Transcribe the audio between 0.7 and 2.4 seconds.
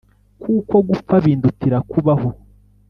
gupfa bindutira kubaho